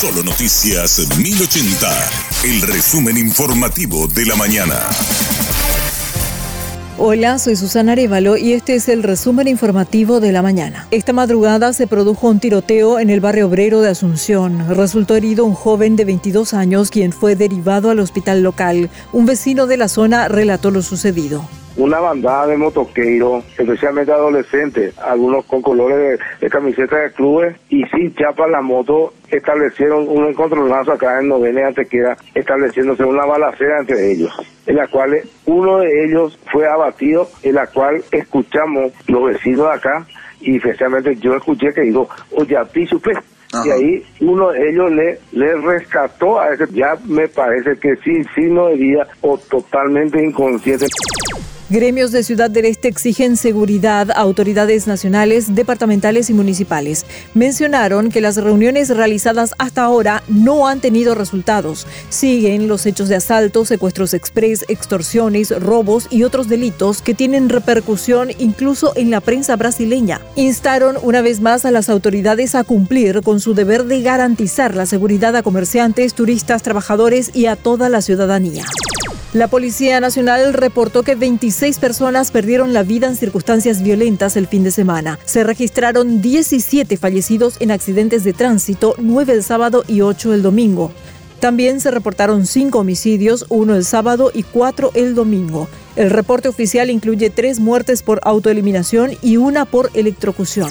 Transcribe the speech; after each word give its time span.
Solo 0.00 0.22
Noticias 0.22 1.08
1080, 1.18 1.88
el 2.44 2.62
resumen 2.62 3.16
informativo 3.16 4.06
de 4.06 4.26
la 4.26 4.36
mañana. 4.36 4.78
Hola, 6.98 7.40
soy 7.40 7.56
Susana 7.56 7.92
Arevalo 7.92 8.36
y 8.36 8.52
este 8.52 8.76
es 8.76 8.88
el 8.88 9.02
resumen 9.02 9.48
informativo 9.48 10.20
de 10.20 10.30
la 10.30 10.40
mañana. 10.40 10.86
Esta 10.92 11.12
madrugada 11.12 11.72
se 11.72 11.88
produjo 11.88 12.28
un 12.28 12.38
tiroteo 12.38 13.00
en 13.00 13.10
el 13.10 13.18
barrio 13.18 13.48
obrero 13.48 13.80
de 13.80 13.88
Asunción. 13.88 14.68
Resultó 14.68 15.16
herido 15.16 15.44
un 15.44 15.54
joven 15.54 15.96
de 15.96 16.04
22 16.04 16.54
años 16.54 16.90
quien 16.92 17.10
fue 17.10 17.34
derivado 17.34 17.90
al 17.90 17.98
hospital 17.98 18.44
local. 18.44 18.90
Un 19.12 19.26
vecino 19.26 19.66
de 19.66 19.78
la 19.78 19.88
zona 19.88 20.28
relató 20.28 20.70
lo 20.70 20.82
sucedido 20.82 21.48
una 21.78 22.00
bandada 22.00 22.48
de 22.48 22.56
motoqueiros, 22.56 23.44
especialmente 23.56 24.12
adolescentes, 24.12 24.98
algunos 24.98 25.44
con 25.46 25.62
colores 25.62 26.18
de, 26.40 26.50
camiseta 26.50 26.96
de 26.96 27.12
clubes 27.12 27.56
y 27.68 27.84
sin 27.84 28.12
chapa 28.14 28.48
la 28.48 28.60
moto, 28.60 29.14
establecieron 29.30 30.08
un 30.08 30.26
encontronazo 30.26 30.92
acá 30.92 31.20
en 31.20 31.28
Novena 31.28 31.60
y 31.60 31.64
Antequera, 31.64 32.16
estableciéndose 32.34 33.04
una 33.04 33.24
balacera 33.24 33.80
entre 33.80 34.10
ellos, 34.10 34.32
en 34.66 34.76
la 34.76 34.88
cual 34.88 35.20
uno 35.46 35.78
de 35.78 36.04
ellos 36.04 36.36
fue 36.50 36.66
abatido, 36.68 37.28
en 37.44 37.54
la 37.54 37.66
cual 37.68 38.02
escuchamos 38.10 38.92
los 39.06 39.24
vecinos 39.26 39.66
de 39.66 39.72
acá 39.72 40.06
y 40.40 40.56
especialmente 40.56 41.14
yo 41.16 41.34
escuché 41.36 41.68
que 41.72 41.82
dijo, 41.82 42.08
oye, 42.32 42.56
a 42.56 42.64
ti 42.64 42.86
supe. 42.86 43.12
Y 43.64 43.70
ahí 43.70 44.02
uno 44.20 44.50
de 44.50 44.68
ellos 44.68 44.90
le, 44.92 45.18
le 45.32 45.54
rescató 45.54 46.38
a 46.38 46.52
ese, 46.52 46.66
ya 46.72 46.94
me 47.06 47.26
parece 47.28 47.78
que 47.80 47.96
sin 48.04 48.22
signo 48.34 48.66
de 48.66 48.76
vida 48.76 49.06
o 49.22 49.38
totalmente 49.38 50.22
inconsciente. 50.22 50.86
Gremios 51.70 52.12
de 52.12 52.22
Ciudad 52.22 52.48
del 52.48 52.64
Este 52.64 52.88
exigen 52.88 53.36
seguridad 53.36 54.10
a 54.10 54.14
autoridades 54.14 54.86
nacionales, 54.86 55.54
departamentales 55.54 56.30
y 56.30 56.32
municipales. 56.32 57.04
Mencionaron 57.34 58.08
que 58.08 58.22
las 58.22 58.38
reuniones 58.38 58.88
realizadas 58.88 59.52
hasta 59.58 59.82
ahora 59.82 60.22
no 60.28 60.66
han 60.66 60.80
tenido 60.80 61.14
resultados. 61.14 61.86
Siguen 62.08 62.68
los 62.68 62.86
hechos 62.86 63.10
de 63.10 63.16
asalto, 63.16 63.66
secuestros 63.66 64.14
express, 64.14 64.64
extorsiones, 64.68 65.50
robos 65.60 66.06
y 66.08 66.22
otros 66.22 66.48
delitos 66.48 67.02
que 67.02 67.12
tienen 67.12 67.50
repercusión 67.50 68.30
incluso 68.38 68.94
en 68.96 69.10
la 69.10 69.20
prensa 69.20 69.54
brasileña. 69.56 70.22
Instaron 70.36 70.96
una 71.02 71.20
vez 71.20 71.42
más 71.42 71.66
a 71.66 71.70
las 71.70 71.90
autoridades 71.90 72.54
a 72.54 72.64
cumplir 72.64 73.20
con 73.20 73.40
su 73.40 73.52
deber 73.52 73.84
de 73.84 74.00
garantizar 74.00 74.74
la 74.74 74.86
seguridad 74.86 75.36
a 75.36 75.42
comerciantes, 75.42 76.14
turistas, 76.14 76.62
trabajadores 76.62 77.30
y 77.34 77.44
a 77.44 77.56
toda 77.56 77.90
la 77.90 78.00
ciudadanía. 78.00 78.64
La 79.34 79.46
Policía 79.46 80.00
Nacional 80.00 80.54
reportó 80.54 81.02
que 81.02 81.14
26 81.14 81.78
personas 81.78 82.30
perdieron 82.30 82.72
la 82.72 82.82
vida 82.82 83.08
en 83.08 83.14
circunstancias 83.14 83.82
violentas 83.82 84.36
el 84.36 84.46
fin 84.46 84.64
de 84.64 84.70
semana. 84.70 85.18
Se 85.26 85.44
registraron 85.44 86.22
17 86.22 86.96
fallecidos 86.96 87.56
en 87.60 87.70
accidentes 87.70 88.24
de 88.24 88.32
tránsito, 88.32 88.94
9 88.96 89.34
el 89.34 89.44
sábado 89.44 89.84
y 89.86 90.00
8 90.00 90.32
el 90.32 90.40
domingo. 90.40 90.92
También 91.40 91.80
se 91.80 91.90
reportaron 91.90 92.46
5 92.46 92.78
homicidios, 92.78 93.44
1 93.50 93.74
el 93.76 93.84
sábado 93.84 94.30
y 94.32 94.44
4 94.44 94.92
el 94.94 95.14
domingo. 95.14 95.68
El 95.94 96.08
reporte 96.08 96.48
oficial 96.48 96.88
incluye 96.88 97.28
3 97.28 97.60
muertes 97.60 98.02
por 98.02 98.20
autoeliminación 98.24 99.10
y 99.20 99.36
una 99.36 99.66
por 99.66 99.90
electrocución. 99.92 100.70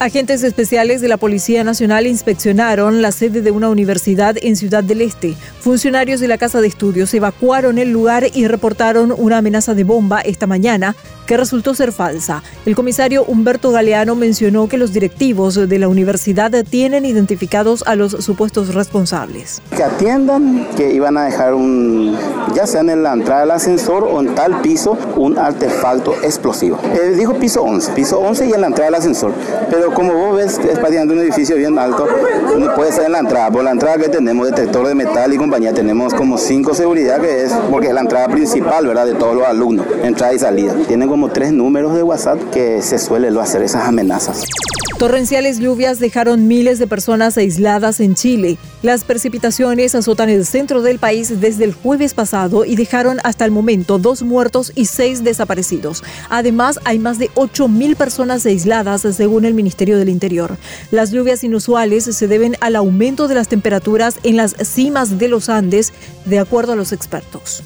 Agentes 0.00 0.42
especiales 0.44 1.02
de 1.02 1.08
la 1.08 1.18
Policía 1.18 1.62
Nacional 1.62 2.06
inspeccionaron 2.06 3.02
la 3.02 3.12
sede 3.12 3.42
de 3.42 3.50
una 3.50 3.68
universidad 3.68 4.34
en 4.40 4.56
Ciudad 4.56 4.82
del 4.82 5.02
Este. 5.02 5.36
Funcionarios 5.60 6.20
de 6.20 6.28
la 6.28 6.38
Casa 6.38 6.62
de 6.62 6.68
Estudios 6.68 7.12
evacuaron 7.12 7.76
el 7.76 7.92
lugar 7.92 8.24
y 8.32 8.46
reportaron 8.46 9.12
una 9.14 9.36
amenaza 9.36 9.74
de 9.74 9.84
bomba 9.84 10.22
esta 10.22 10.46
mañana 10.46 10.96
que 11.30 11.36
resultó 11.36 11.74
ser 11.74 11.92
falsa. 11.92 12.42
El 12.66 12.74
comisario 12.74 13.24
Humberto 13.24 13.70
Galeano 13.70 14.16
mencionó 14.16 14.68
que 14.68 14.78
los 14.78 14.92
directivos 14.92 15.54
de 15.54 15.78
la 15.78 15.86
universidad 15.86 16.50
tienen 16.68 17.04
identificados 17.04 17.84
a 17.86 17.94
los 17.94 18.12
supuestos 18.12 18.74
responsables. 18.74 19.62
Que 19.76 19.84
atiendan 19.84 20.66
que 20.76 20.92
iban 20.92 21.16
a 21.16 21.26
dejar 21.26 21.54
un, 21.54 22.16
ya 22.52 22.66
sea 22.66 22.80
en 22.80 23.02
la 23.04 23.12
entrada 23.12 23.42
del 23.42 23.52
ascensor 23.52 24.02
o 24.04 24.18
en 24.18 24.34
tal 24.34 24.60
piso, 24.60 24.98
un 25.14 25.38
artefacto 25.38 26.14
explosivo. 26.24 26.80
Eh, 26.94 27.14
dijo 27.16 27.34
piso 27.34 27.62
11, 27.62 27.92
piso 27.92 28.18
11 28.18 28.48
y 28.48 28.52
en 28.52 28.62
la 28.62 28.66
entrada 28.66 28.86
del 28.86 28.94
ascensor. 28.96 29.32
Pero 29.70 29.89
como 29.94 30.14
vos 30.14 30.36
ves, 30.36 30.58
es 30.58 30.78
prácticamente 30.78 31.14
un 31.14 31.20
edificio 31.20 31.56
bien 31.56 31.78
alto, 31.78 32.06
no 32.58 32.74
puede 32.74 32.92
ser 32.92 33.06
en 33.06 33.12
la 33.12 33.18
entrada. 33.20 33.50
Por 33.50 33.64
la 33.64 33.70
entrada 33.70 33.96
que 33.98 34.08
tenemos, 34.08 34.46
detector 34.46 34.86
de 34.86 34.94
metal 34.94 35.32
y 35.32 35.36
compañía, 35.36 35.72
tenemos 35.72 36.14
como 36.14 36.38
cinco 36.38 36.74
seguridad 36.74 37.20
que 37.20 37.44
es, 37.44 37.52
porque 37.70 37.88
es 37.88 37.94
la 37.94 38.00
entrada 38.00 38.28
principal, 38.28 38.86
¿verdad? 38.86 39.06
De 39.06 39.14
todos 39.14 39.34
los 39.34 39.46
alumnos, 39.46 39.86
entrada 40.02 40.32
y 40.34 40.38
salida. 40.38 40.74
Tienen 40.86 41.08
como 41.08 41.28
tres 41.28 41.52
números 41.52 41.94
de 41.94 42.02
WhatsApp 42.02 42.38
que 42.50 42.82
se 42.82 42.98
suele 42.98 43.30
hacer 43.40 43.62
esas 43.62 43.86
amenazas. 43.86 44.44
Torrenciales 45.00 45.58
lluvias 45.58 45.98
dejaron 45.98 46.46
miles 46.46 46.78
de 46.78 46.86
personas 46.86 47.38
aisladas 47.38 48.00
en 48.00 48.14
Chile. 48.14 48.58
Las 48.82 49.02
precipitaciones 49.02 49.94
azotan 49.94 50.28
el 50.28 50.44
centro 50.44 50.82
del 50.82 50.98
país 50.98 51.40
desde 51.40 51.64
el 51.64 51.72
jueves 51.72 52.12
pasado 52.12 52.66
y 52.66 52.76
dejaron 52.76 53.16
hasta 53.24 53.46
el 53.46 53.50
momento 53.50 53.98
dos 53.98 54.22
muertos 54.22 54.72
y 54.74 54.84
seis 54.84 55.24
desaparecidos. 55.24 56.04
Además, 56.28 56.78
hay 56.84 56.98
más 56.98 57.18
de 57.18 57.30
8.000 57.30 57.96
personas 57.96 58.44
aisladas 58.44 59.00
según 59.16 59.46
el 59.46 59.54
Ministerio 59.54 59.96
del 59.96 60.10
Interior. 60.10 60.58
Las 60.90 61.12
lluvias 61.12 61.44
inusuales 61.44 62.04
se 62.04 62.28
deben 62.28 62.58
al 62.60 62.76
aumento 62.76 63.26
de 63.26 63.36
las 63.36 63.48
temperaturas 63.48 64.16
en 64.22 64.36
las 64.36 64.54
cimas 64.62 65.18
de 65.18 65.28
los 65.28 65.48
Andes, 65.48 65.94
de 66.26 66.40
acuerdo 66.40 66.74
a 66.74 66.76
los 66.76 66.92
expertos. 66.92 67.62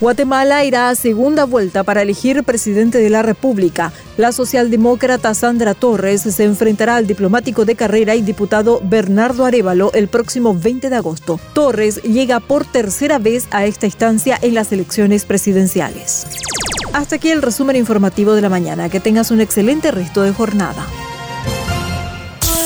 Guatemala 0.00 0.64
irá 0.64 0.88
a 0.88 0.94
segunda 0.94 1.44
vuelta 1.44 1.84
para 1.84 2.00
elegir 2.00 2.42
presidente 2.42 2.98
de 2.98 3.10
la 3.10 3.20
República. 3.20 3.92
La 4.16 4.32
socialdemócrata 4.32 5.34
Sandra 5.34 5.74
Torres 5.74 6.22
se 6.22 6.44
enfrentará 6.44 6.96
al 6.96 7.06
diplomático 7.06 7.66
de 7.66 7.74
carrera 7.74 8.14
y 8.14 8.22
diputado 8.22 8.80
Bernardo 8.82 9.44
Arevalo 9.44 9.92
el 9.92 10.08
próximo 10.08 10.54
20 10.58 10.88
de 10.88 10.96
agosto. 10.96 11.38
Torres 11.52 12.02
llega 12.02 12.40
por 12.40 12.64
tercera 12.64 13.18
vez 13.18 13.46
a 13.50 13.66
esta 13.66 13.84
instancia 13.84 14.38
en 14.40 14.54
las 14.54 14.72
elecciones 14.72 15.26
presidenciales. 15.26 16.26
Hasta 16.94 17.16
aquí 17.16 17.30
el 17.30 17.42
resumen 17.42 17.76
informativo 17.76 18.32
de 18.34 18.40
la 18.40 18.48
mañana. 18.48 18.88
Que 18.88 19.00
tengas 19.00 19.30
un 19.30 19.42
excelente 19.42 19.90
resto 19.90 20.22
de 20.22 20.32
jornada. 20.32 20.86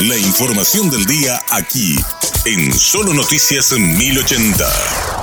La 0.00 0.16
información 0.16 0.90
del 0.90 1.04
día 1.04 1.40
aquí, 1.50 1.94
en 2.44 2.72
Solo 2.72 3.14
Noticias 3.14 3.72
1080. 3.72 5.19